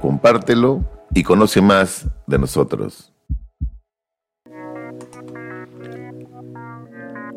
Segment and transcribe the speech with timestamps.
[0.00, 3.12] compártelo y conoce más de nosotros.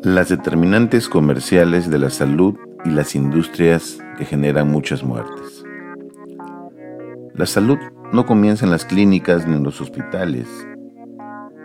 [0.02, 5.64] Las determinantes comerciales de la salud y las industrias que generan muchas muertes.
[7.34, 7.78] La salud
[8.12, 10.46] no comienza en las clínicas ni en los hospitales,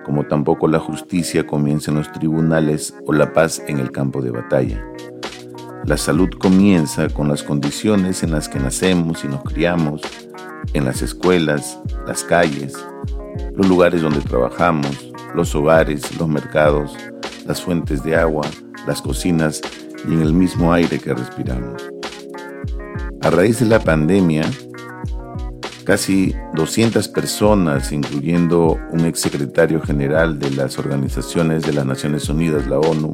[0.05, 4.31] como tampoco la justicia comienza en los tribunales o la paz en el campo de
[4.31, 4.83] batalla.
[5.85, 10.01] La salud comienza con las condiciones en las que nacemos y nos criamos,
[10.73, 12.73] en las escuelas, las calles,
[13.55, 16.95] los lugares donde trabajamos, los hogares, los mercados,
[17.45, 18.45] las fuentes de agua,
[18.87, 19.61] las cocinas
[20.07, 21.89] y en el mismo aire que respiramos.
[23.21, 24.43] A raíz de la pandemia,
[25.83, 32.79] casi 200 personas, incluyendo un exsecretario general de las organizaciones de las Naciones Unidas, la
[32.79, 33.11] ONU,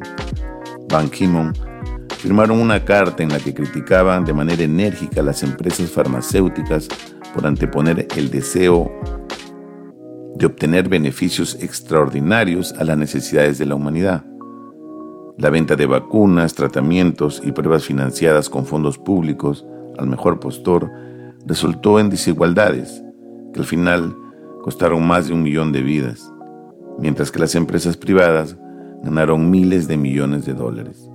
[0.88, 1.52] Ban Ki-moon,
[2.18, 6.88] firmaron una carta en la que criticaban de manera enérgica a las empresas farmacéuticas
[7.34, 8.90] por anteponer el deseo
[10.36, 14.24] de obtener beneficios extraordinarios a las necesidades de la humanidad.
[15.38, 19.66] La venta de vacunas, tratamientos y pruebas financiadas con fondos públicos
[19.98, 20.90] al mejor postor
[21.46, 23.02] resultó en desigualdades
[23.52, 24.16] que al final
[24.62, 26.32] costaron más de un millón de vidas,
[26.98, 28.56] mientras que las empresas privadas
[29.02, 31.08] ganaron miles de millones de dólares.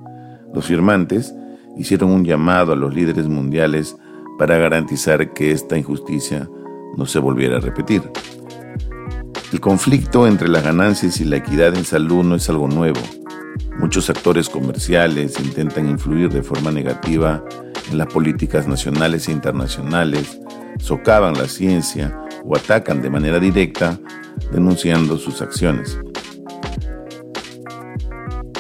[0.54, 1.36] Los firmantes
[1.78, 3.96] hicieron un llamado a los líderes mundiales
[4.42, 6.50] para garantizar que esta injusticia
[6.98, 8.02] no se volviera a repetir.
[9.54, 13.00] El conflicto entre las ganancias y la equidad en salud no es algo nuevo.
[13.78, 17.46] Muchos actores comerciales intentan influir de forma negativa
[17.92, 20.42] en las políticas nacionales e internacionales,
[20.80, 24.00] socavan la ciencia o atacan de manera directa
[24.52, 26.00] denunciando sus acciones.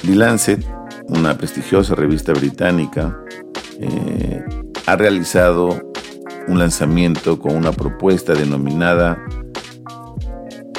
[0.03, 0.63] The Lancet,
[1.07, 3.19] una prestigiosa revista británica,
[3.79, 4.60] eh,
[4.91, 5.81] ha realizado
[6.49, 9.17] un lanzamiento con una propuesta denominada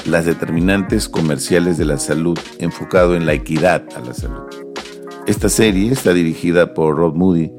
[0.05, 4.43] Las determinantes comerciales de la salud enfocado en la equidad a la salud.
[5.27, 7.51] Esta serie está dirigida por Rod Moody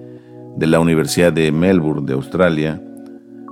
[0.56, 2.80] de la Universidad de Melbourne de Australia,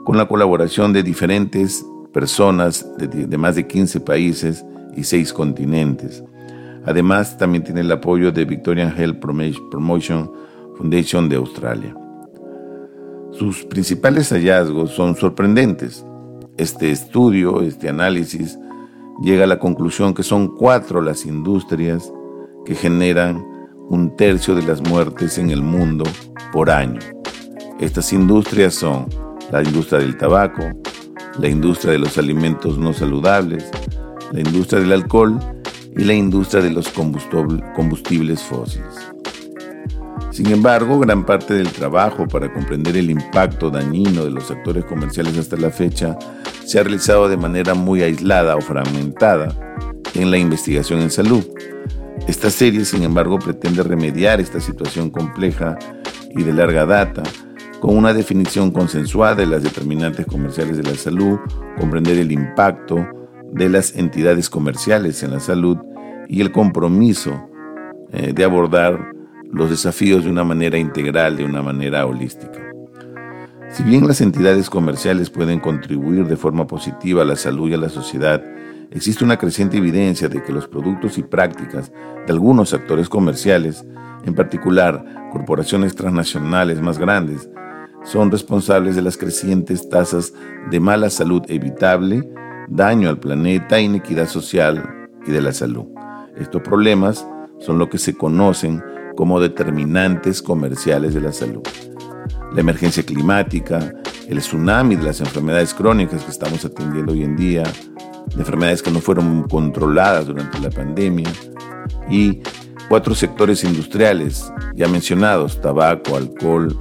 [0.04, 1.84] con la colaboración de diferentes
[2.14, 4.64] personas de, más de 15 países
[4.96, 6.24] y 6 continentes.
[6.86, 10.32] Además, también tiene el apoyo de Victorian Health Promotion
[10.78, 11.96] Foundation de Australia.
[13.32, 16.06] Sus principales hallazgos son sorprendentes.
[16.58, 18.60] Este estudio, este análisis,
[19.24, 22.12] llega a la conclusión que son cuatro las industrias
[22.66, 23.44] que generan
[23.90, 26.04] un tercio de las muertes en el mundo
[26.52, 27.00] por año.
[27.80, 29.08] Estas industrias son
[29.52, 30.64] la industria del tabaco,
[31.40, 33.70] la industria de los alimentos no saludables,
[34.34, 35.40] la industria del alcohol
[35.98, 39.12] y la industria de los combustibles fósiles.
[40.32, 45.38] Sin embargo, gran parte del trabajo para comprender el impacto dañino de los actores comerciales
[45.38, 46.18] hasta la fecha
[46.66, 49.50] se ha realizado de manera muy aislada o fragmentada
[50.14, 51.44] en la investigación en salud,
[52.28, 55.78] esta serie, sin embargo, pretende remediar esta situación compleja
[56.36, 57.24] y de larga data
[57.80, 61.40] con una definición consensuada de las determinantes comerciales de la salud,
[61.80, 63.06] comprender el impacto
[63.52, 65.78] de las entidades comerciales en la salud
[66.30, 67.50] y el compromiso
[68.14, 69.14] eh, de abordar
[69.52, 72.60] los desafíos de una manera integral, de una manera holística.
[73.72, 77.78] Si bien las entidades comerciales pueden contribuir de forma positiva a la salud y a
[77.78, 78.44] la sociedad,
[78.92, 81.92] existe una creciente evidencia de que los productos y prácticas
[82.26, 83.86] de algunos actores comerciales,
[84.26, 87.50] en particular corporaciones transnacionales más grandes,
[88.04, 90.34] son responsables de las crecientes tasas
[90.70, 92.28] de mala salud evitable,
[92.68, 94.84] daño al planeta, inequidad social
[95.26, 95.86] y de la salud.
[96.36, 97.26] Estos problemas
[97.60, 98.84] son lo que se conocen
[99.16, 101.64] como determinantes comerciales de la salud.
[102.54, 103.94] La emergencia climática,
[104.28, 108.92] el tsunami de las enfermedades crónicas que estamos atendiendo hoy en día, de enfermedades que
[108.92, 111.30] no fueron controladas durante la pandemia
[112.10, 112.42] y
[112.90, 116.78] cuatro sectores industriales ya mencionados, tabaco, alcohol,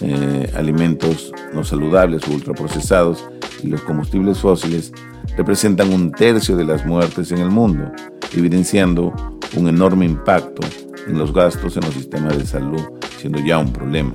[0.00, 3.24] eh, alimentos no saludables o ultraprocesados
[3.62, 4.92] y los combustibles fósiles
[5.36, 7.90] representan un tercio de las muertes en el mundo,
[8.34, 9.12] evidenciando
[9.56, 10.66] un enorme impacto
[11.08, 12.82] en los gastos en los sistemas de salud,
[13.18, 14.14] siendo ya un problema.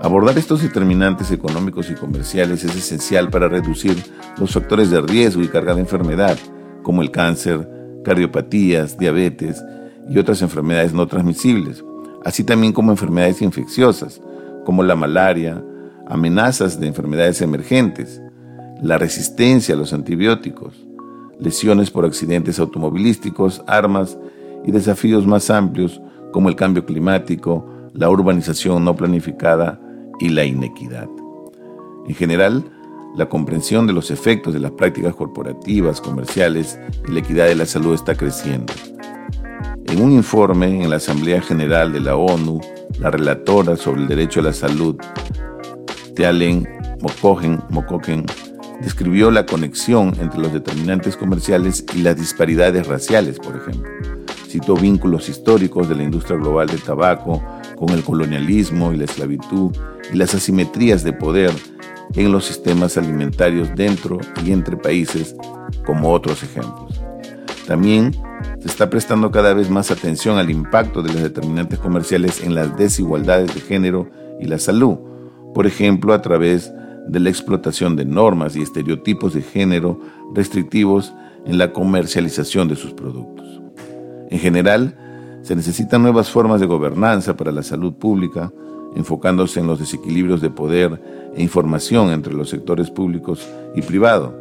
[0.00, 3.96] Abordar estos determinantes económicos y comerciales es esencial para reducir
[4.38, 6.36] los factores de riesgo y carga de enfermedad,
[6.82, 7.68] como el cáncer,
[8.04, 9.64] cardiopatías, diabetes
[10.08, 11.82] y otras enfermedades no transmisibles,
[12.24, 14.20] así también como enfermedades infecciosas,
[14.64, 15.64] como la malaria,
[16.06, 18.20] amenazas de enfermedades emergentes,
[18.82, 20.74] la resistencia a los antibióticos,
[21.40, 24.18] lesiones por accidentes automovilísticos, armas
[24.64, 26.00] y desafíos más amplios
[26.32, 29.80] como el cambio climático, la urbanización no planificada
[30.18, 31.08] y la inequidad.
[32.06, 32.64] En general,
[33.16, 36.78] la comprensión de los efectos de las prácticas corporativas, comerciales
[37.08, 38.72] y la equidad de la salud está creciendo.
[39.86, 42.60] En un informe en la Asamblea General de la ONU,
[42.98, 44.96] la relatora sobre el derecho a la salud,
[46.16, 46.66] Tealen
[47.00, 48.26] Mokogen,
[48.80, 53.93] describió la conexión entre los determinantes comerciales y las disparidades raciales, por ejemplo.
[54.54, 57.42] Citó vínculos históricos de la industria global del tabaco
[57.74, 59.72] con el colonialismo y la esclavitud
[60.12, 61.50] y las asimetrías de poder
[62.14, 65.34] en los sistemas alimentarios dentro y entre países,
[65.84, 67.00] como otros ejemplos.
[67.66, 68.12] También
[68.60, 72.76] se está prestando cada vez más atención al impacto de los determinantes comerciales en las
[72.76, 74.08] desigualdades de género
[74.40, 74.98] y la salud,
[75.52, 76.72] por ejemplo, a través
[77.08, 79.98] de la explotación de normas y estereotipos de género
[80.32, 81.12] restrictivos
[81.44, 83.33] en la comercialización de sus productos.
[84.30, 84.96] En general,
[85.42, 88.52] se necesitan nuevas formas de gobernanza para la salud pública,
[88.96, 91.02] enfocándose en los desequilibrios de poder
[91.34, 94.34] e información entre los sectores públicos y privado.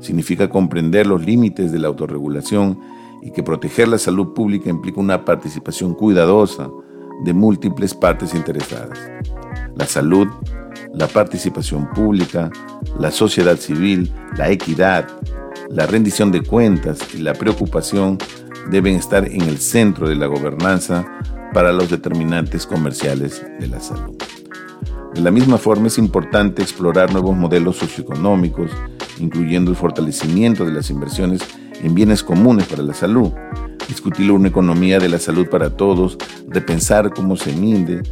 [0.00, 2.78] Significa comprender los límites de la autorregulación
[3.22, 6.70] y que proteger la salud pública implica una participación cuidadosa
[7.24, 8.98] de múltiples partes interesadas.
[9.74, 10.28] La salud,
[10.94, 12.50] la participación pública,
[12.98, 15.08] la sociedad civil, la equidad,
[15.68, 18.18] la rendición de cuentas y la preocupación
[18.70, 21.06] deben estar en el centro de la gobernanza
[21.52, 24.16] para los determinantes comerciales de la salud.
[25.14, 28.70] De la misma forma es importante explorar nuevos modelos socioeconómicos,
[29.18, 31.40] incluyendo el fortalecimiento de las inversiones
[31.82, 33.32] en bienes comunes para la salud,
[33.88, 36.18] discutir una economía de la salud para todos,
[36.48, 38.02] repensar cómo se mide,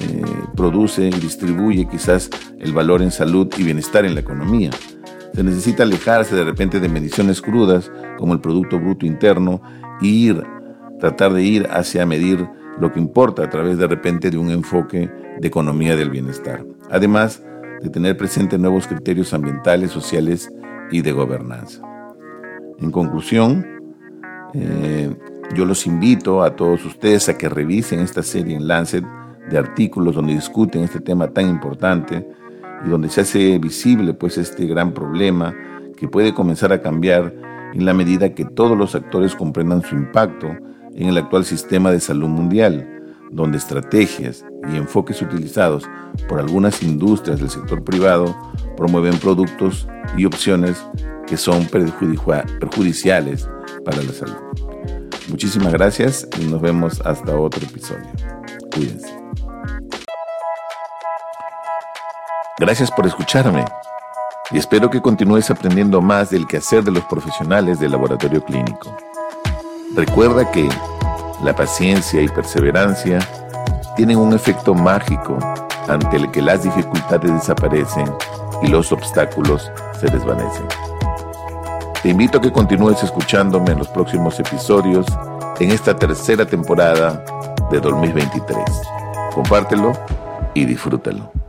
[0.00, 0.24] eh,
[0.56, 4.70] produce y distribuye quizás el valor en salud y bienestar en la economía.
[5.34, 9.60] Se necesita alejarse de repente de mediciones crudas como el Producto Bruto Interno
[10.00, 10.42] y ir,
[10.98, 12.48] tratar de ir hacia medir
[12.80, 15.10] lo que importa a través de repente de un enfoque
[15.40, 16.64] de economía del bienestar.
[16.90, 17.42] Además
[17.80, 20.52] de tener presente nuevos criterios ambientales, sociales
[20.90, 21.82] y de gobernanza.
[22.78, 23.66] En conclusión,
[24.54, 25.14] eh,
[25.54, 29.04] yo los invito a todos ustedes a que revisen esta serie en Lancet
[29.50, 32.26] de artículos donde discuten este tema tan importante
[32.84, 35.54] y donde se hace visible pues este gran problema
[35.96, 37.34] que puede comenzar a cambiar
[37.74, 40.48] en la medida que todos los actores comprendan su impacto
[40.94, 42.86] en el actual sistema de salud mundial,
[43.30, 45.88] donde estrategias y enfoques utilizados
[46.28, 48.34] por algunas industrias del sector privado
[48.76, 50.84] promueven productos y opciones
[51.26, 53.48] que son perjudiciales
[53.84, 54.36] para la salud.
[55.28, 58.06] Muchísimas gracias y nos vemos hasta otro episodio.
[58.74, 59.14] Cuídense.
[62.58, 63.64] Gracias por escucharme
[64.50, 68.96] y espero que continúes aprendiendo más del quehacer de los profesionales del laboratorio clínico.
[69.94, 70.68] Recuerda que
[71.42, 73.18] la paciencia y perseverancia
[73.96, 75.38] tienen un efecto mágico
[75.88, 78.10] ante el que las dificultades desaparecen
[78.62, 80.66] y los obstáculos se desvanecen.
[82.02, 85.06] Te invito a que continúes escuchándome en los próximos episodios
[85.58, 87.24] en esta tercera temporada
[87.70, 88.58] de 2023.
[89.34, 89.92] Compártelo
[90.54, 91.47] y disfrútalo.